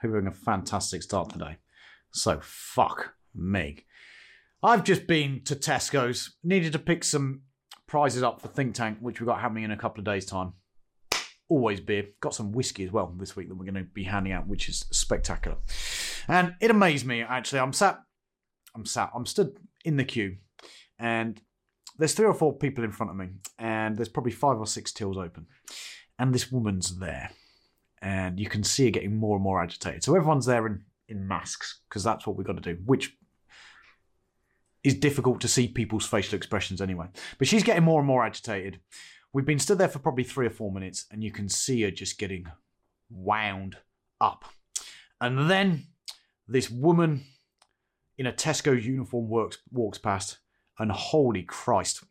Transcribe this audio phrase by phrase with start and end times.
[0.00, 1.56] Hope you're having a fantastic start today.
[2.12, 3.84] So, fuck me.
[4.62, 7.42] I've just been to Tesco's, needed to pick some
[7.86, 10.52] prizes up for Think Tank, which we've got happening in a couple of days' time.
[11.48, 12.06] Always beer.
[12.20, 14.68] Got some whiskey as well this week that we're going to be handing out, which
[14.68, 15.56] is spectacular.
[16.28, 17.60] And it amazed me, actually.
[17.60, 18.00] I'm sat,
[18.74, 20.36] I'm sat, I'm stood in the queue,
[20.98, 21.40] and
[21.98, 23.28] there's three or four people in front of me,
[23.58, 25.46] and there's probably five or six tills open
[26.18, 27.30] and this woman's there,
[28.02, 30.04] and you can see her getting more and more agitated.
[30.04, 33.16] So everyone's there in, in masks because that's what we've got to do, which
[34.84, 37.06] is difficult to see people's facial expressions anyway.
[37.38, 38.80] But she's getting more and more agitated.
[39.32, 41.90] We've been stood there for probably three or four minutes, and you can see her
[41.90, 42.46] just getting
[43.10, 43.76] wound
[44.20, 44.44] up.
[45.20, 45.88] And then
[46.46, 47.24] this woman
[48.16, 50.38] in a Tesco uniform works, walks past,
[50.78, 52.04] and holy Christ,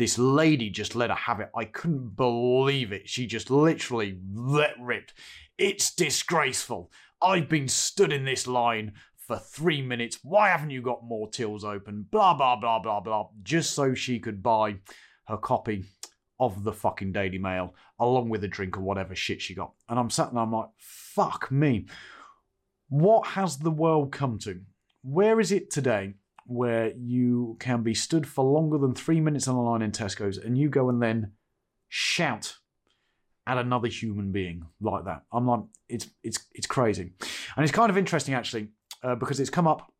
[0.00, 1.50] this lady just let her have it.
[1.54, 3.06] I couldn't believe it.
[3.06, 5.12] She just literally let ripped.
[5.58, 6.90] It's disgraceful.
[7.20, 10.20] I've been stood in this line for three minutes.
[10.22, 12.06] Why haven't you got more tills open?
[12.10, 13.28] Blah, blah, blah, blah, blah.
[13.42, 14.76] Just so she could buy
[15.28, 15.84] her copy
[16.40, 19.74] of the fucking Daily Mail along with a drink or whatever shit she got.
[19.90, 21.88] And I'm sat there, I'm like, fuck me.
[22.88, 24.62] What has the world come to?
[25.02, 26.14] Where is it today
[26.50, 30.36] where you can be stood for longer than three minutes on the line in Tesco's
[30.36, 31.30] and you go and then
[31.88, 32.56] shout
[33.46, 35.22] at another human being like that.
[35.32, 37.12] I'm like, it's it's it's crazy,
[37.56, 38.68] and it's kind of interesting actually
[39.02, 39.92] uh, because it's come up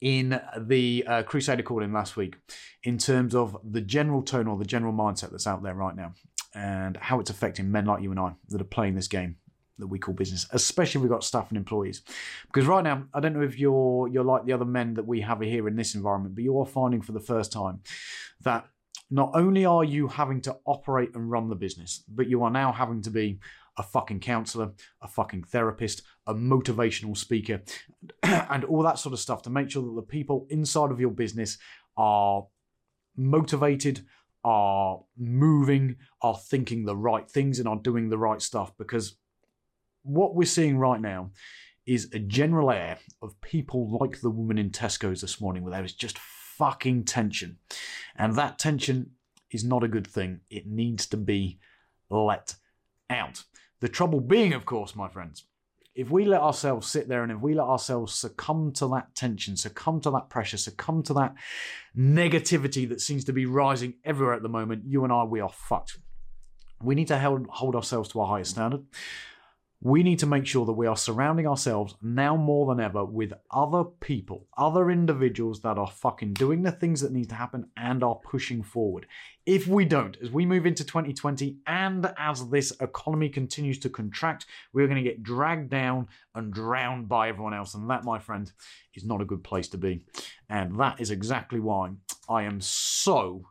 [0.00, 2.36] in the uh, Crusader calling last week
[2.82, 6.14] in terms of the general tone or the general mindset that's out there right now
[6.54, 9.36] and how it's affecting men like you and I that are playing this game
[9.80, 12.02] that we call business, especially if we've got staff and employees.
[12.46, 15.20] Because right now, I don't know if you're you're like the other men that we
[15.22, 17.80] have here in this environment, but you're finding for the first time
[18.42, 18.66] that
[19.10, 22.70] not only are you having to operate and run the business, but you are now
[22.70, 23.40] having to be
[23.76, 27.62] a fucking counselor, a fucking therapist, a motivational speaker,
[28.22, 31.10] and all that sort of stuff to make sure that the people inside of your
[31.10, 31.58] business
[31.96, 32.46] are
[33.16, 34.02] motivated,
[34.44, 38.76] are moving, are thinking the right things, and are doing the right stuff.
[38.78, 39.16] Because
[40.02, 41.30] what we're seeing right now
[41.86, 45.84] is a general air of people like the woman in Tesco's this morning, where there
[45.84, 47.58] is just fucking tension.
[48.16, 49.10] And that tension
[49.50, 50.40] is not a good thing.
[50.50, 51.58] It needs to be
[52.10, 52.54] let
[53.08, 53.44] out.
[53.80, 55.44] The trouble being, of course, my friends,
[55.94, 59.56] if we let ourselves sit there and if we let ourselves succumb to that tension,
[59.56, 61.34] succumb to that pressure, succumb to that
[61.96, 65.50] negativity that seems to be rising everywhere at the moment, you and I, we are
[65.50, 65.98] fucked.
[66.82, 67.18] We need to
[67.50, 68.84] hold, ourselves to a higher standard
[69.82, 73.32] we need to make sure that we are surrounding ourselves now more than ever with
[73.50, 78.04] other people, other individuals that are fucking doing the things that need to happen and
[78.04, 79.06] are pushing forward.
[79.46, 84.44] If we don't, as we move into 2020 and as this economy continues to contract,
[84.74, 87.72] we're going to get dragged down and drowned by everyone else.
[87.72, 88.52] And that, my friend,
[88.94, 90.04] is not a good place to be.
[90.50, 91.92] And that is exactly why
[92.28, 93.48] I am so,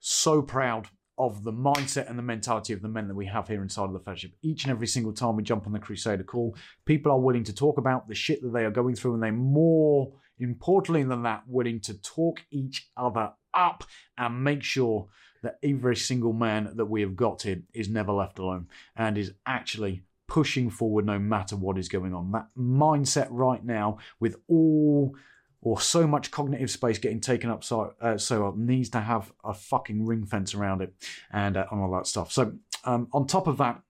[0.00, 0.88] so proud
[1.20, 3.92] of the mindset and the mentality of the men that we have here inside of
[3.92, 4.32] the fellowship.
[4.42, 7.54] Each and every single time we jump on the Crusader call, people are willing to
[7.54, 11.42] talk about the shit that they are going through, and they're more importantly than that,
[11.46, 13.84] willing to talk each other up
[14.16, 15.08] and make sure
[15.42, 18.66] that every single man that we have got here is never left alone
[18.96, 22.32] and is actually pushing forward no matter what is going on.
[22.32, 25.14] That mindset right now, with all
[25.62, 29.32] or so much cognitive space getting taken up so uh, so up needs to have
[29.44, 30.92] a fucking ring fence around it
[31.32, 32.32] and uh, all that stuff.
[32.32, 32.52] So
[32.84, 33.80] um, on top of that,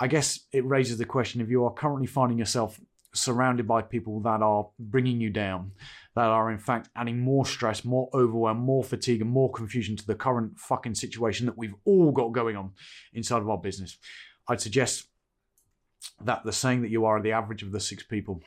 [0.00, 2.80] I guess it raises the question: if you are currently finding yourself
[3.14, 5.72] surrounded by people that are bringing you down,
[6.14, 10.06] that are in fact adding more stress, more overwhelm, more fatigue, and more confusion to
[10.06, 12.72] the current fucking situation that we've all got going on
[13.12, 13.98] inside of our business,
[14.48, 15.08] I'd suggest
[16.24, 18.40] that the saying that you are the average of the six people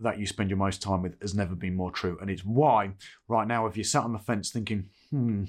[0.00, 2.18] that you spend your most time with has never been more true.
[2.20, 2.92] And it's why,
[3.26, 5.44] right now, if you're sat on the fence thinking, hmm,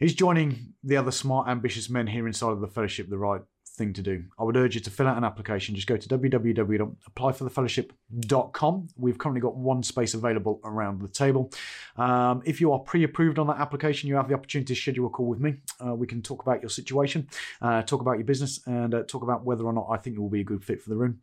[0.00, 3.42] is joining the other smart, ambitious men here inside of the fellowship the right
[3.74, 4.24] thing to do.
[4.38, 5.74] I would urge you to fill out an application.
[5.74, 8.88] Just go to www.applyforthefellowship.com.
[8.96, 11.50] We've currently got one space available around the table.
[11.96, 15.06] Um, if you are pre approved on that application, you have the opportunity to schedule
[15.06, 15.54] a call with me.
[15.84, 17.26] Uh, we can talk about your situation,
[17.62, 20.22] uh, talk about your business, and uh, talk about whether or not I think you
[20.22, 21.20] will be a good fit for the room.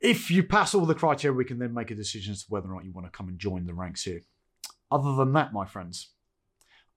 [0.00, 2.68] If you pass all the criteria, we can then make a decision as to whether
[2.68, 4.22] or not you want to come and join the ranks here.
[4.90, 6.08] Other than that, my friends,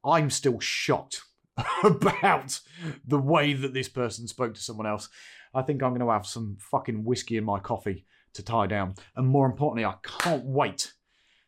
[0.03, 1.23] I'm still shocked
[1.83, 2.59] about
[3.07, 5.09] the way that this person spoke to someone else.
[5.53, 8.95] I think I'm going to have some fucking whiskey in my coffee to tie down.
[9.15, 10.93] And more importantly, I can't wait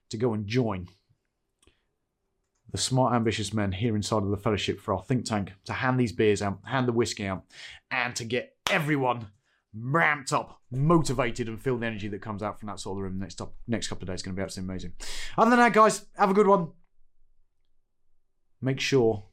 [0.10, 0.88] to go and join
[2.72, 6.00] the smart, ambitious men here inside of the fellowship for our think tank to hand
[6.00, 7.44] these beers out, hand the whiskey out,
[7.92, 9.28] and to get everyone
[9.74, 13.20] ramped up, motivated, and feel the energy that comes out from that sort of room
[13.20, 14.16] next up next couple of days.
[14.16, 14.94] It's going to be absolutely amazing.
[15.38, 16.72] Other than that, guys, have a good one.
[18.62, 19.24] Make sure